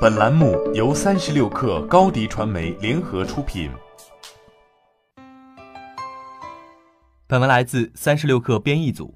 [0.00, 3.68] 本栏目由三十六氪高低传媒联合出品。
[7.26, 9.12] 本文来自三十六氪编译组。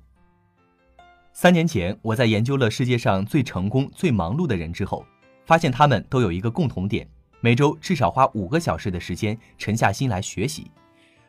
[1.32, 5.06] 三年前，我在研究了世界上最成功、最忙碌的人之后，
[5.46, 7.08] 发现他们都有一个共同点：
[7.40, 10.69] 每周至少花五个小时的时间沉下心来学习。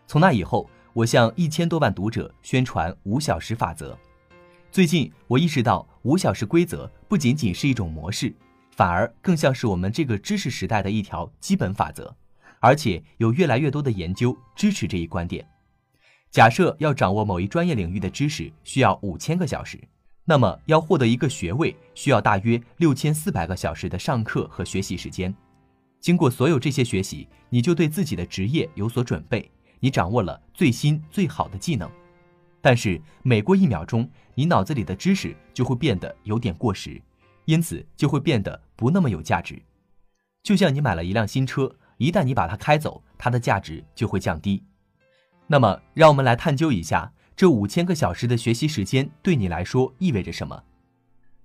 [0.08, 3.96] 从那以后，我向一千多万读者宣传五小时法则。
[4.72, 8.34] 最近，我意识到五小时规则不仅仅是一种模式。
[8.76, 12.16] 反而更像是我们这个知识时代的一条基本法则，
[12.60, 15.48] 而且有越来越多的研究支持这一观点。
[16.32, 19.80] 假设要掌握某一专业领域的知识需要五千个小时，
[20.26, 25.34] 那么要获得一个学位需要大约六千四百个小时的上课和学习时间。
[26.00, 29.48] 经过所有这些学习，你就对自己的职业有所准备，
[29.80, 31.88] 你掌握了最新最好的技能。
[32.60, 37.00] 但是每过一秒钟，你脑子里的知识就会变得有点过时。
[37.46, 39.62] 因此就会变得不那么有价值，
[40.42, 44.64] 就像你买了一辆新车，一旦你把它开走，它的价值就会降低。
[45.48, 50.64] 那么，让我们来探究一下这五千个小时的学习时间对你来说意味着什么。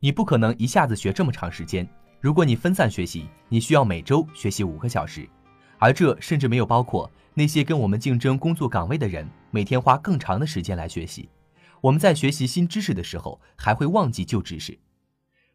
[0.00, 1.88] 你不可能一下子学这么长时间。
[2.20, 5.28] 如果你分散学习，你需要每周学习五个小时，
[5.78, 11.28] 而这甚至没有包括那些跟我们竞争工作岗位的人每天花更长的时间来学习。
[11.80, 14.76] 我们在学习新知识的时候，还会忘记旧知识。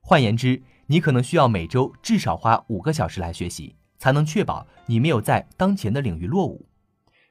[0.06, 6.68] 换言之，你可能需要每周至少花五个小时来学习，才能确保你没有在当前的领域落伍。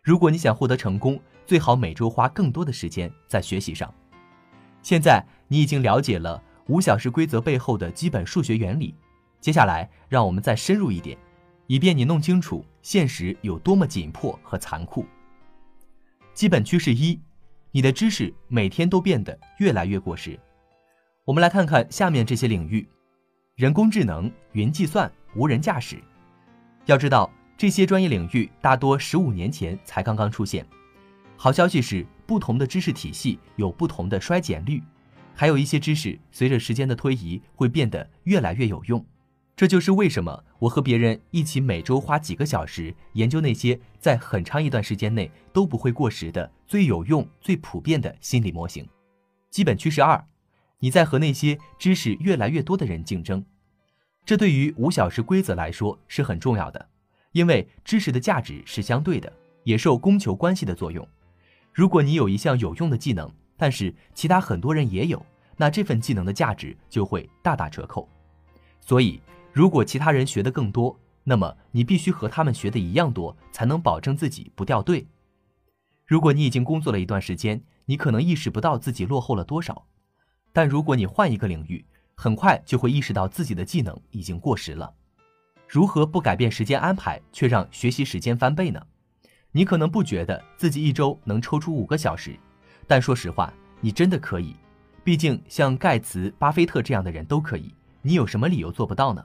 [0.03, 3.93] 如果你想获得成功，最好每周花更多的时间在学习上。
[4.81, 8.95] 现在你已经了解了五小时规则背后的基本数学原理，
[9.39, 11.17] 接下来让我们再深入一点，
[11.67, 15.05] 以便你弄清楚现实有多么紧迫和残酷。
[16.33, 17.21] 基本趋势一：
[17.71, 20.41] 你的知识每天都变得越来越过时。
[21.25, 22.85] 我们来看看下面这些领域：
[23.55, 26.03] 人工智能、云计算、无人驾驶。
[26.87, 30.67] 要知道，这些专业领域大多十五年前才刚刚出现。
[31.37, 34.83] 好消息是，不同的知识体系有不同的衰减率，
[35.33, 39.05] 还有一些知识随着时间的推移会变得越来越有用。
[39.55, 48.85] 这就是为什么我和别人一起每周花几个小时研究那些在很长一段时间内都不会过时的最有用、最普遍的心理模型。
[49.53, 50.21] 基本趋势二。
[50.83, 53.45] 你在和那些知识越来越多的人竞争，
[54.27, 56.89] 这对于五小时规则来说是很重要的，
[57.31, 59.33] 因为知识的价值是相对的，
[59.63, 61.07] 也受供求关系的作用。
[61.73, 65.25] 如果你有一项有用的技能，但是其他很多人也有，
[65.57, 68.09] 那这份技能的价值就会大打折扣。
[68.81, 69.21] 所以，
[69.53, 75.07] 如果其他人学的更多，那么你必须和他们学的一样多，才能保证自己不掉队。
[76.05, 79.87] 如果你已经工作了一段时间，你可能意识不到自己落后了多少。
[80.53, 84.93] 但如果你换一个领域，很快就会意识到自己的技能已经过时了。
[85.67, 88.81] 如何不改变时间安排，却让学习时间翻倍呢？
[89.51, 92.39] 你可能不觉得自己一周能抽出五个小时，
[92.87, 94.55] 但说实话，你真的可以。
[95.03, 99.25] 毕竟像盖茨、巴菲特这样的人都可以，你有什么理由做不到呢？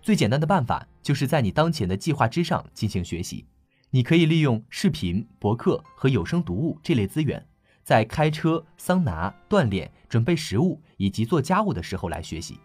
[0.00, 3.46] 最简单的办法就是在你当前的计划之上进行学习。
[3.90, 7.44] 你可以利用视频、博客和有声读物这类资源。
[7.82, 12.58] 在开车、桑拿、锻炼、准备食物以及做家务的时候来学习。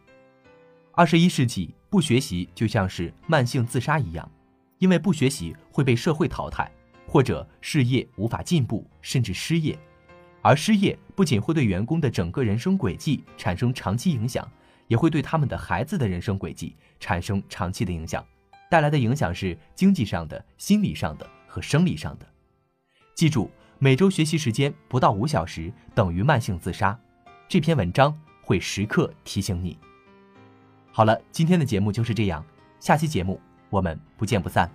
[0.91, 4.29] 二十一世纪不学习就像是慢性自杀一样，
[4.77, 6.72] 因为不学习会被社会淘汰，
[7.07, 9.77] 或者事业无法进步，甚至失业。
[10.41, 14.50] 而失业不仅会对员工的整个人生轨迹产生长期影响，
[14.88, 18.25] 也会对他们的孩子的人生轨迹产生长期的影响，
[18.69, 22.25] 带来的影响是经济上的、心理上的和生理上的。
[23.16, 23.50] 记住。
[23.79, 26.97] 每周学习时间不到五小时等于慢性自杀，
[27.47, 28.11] 这篇文章
[28.41, 29.77] 会时刻提醒你。
[30.91, 32.43] 好了，今天的节目就是这样，
[32.79, 33.39] 下期节目
[33.69, 34.67] 我们不见不散。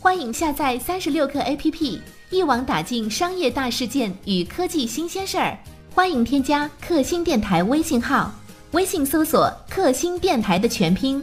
[0.00, 2.00] 欢迎下载三十六课 APP，
[2.30, 5.58] 一网打尽商业大事件与科技新鲜事儿。
[5.94, 8.32] 欢迎添加克星电台微信号，
[8.70, 11.22] 微信搜索“克星电台”的全拼。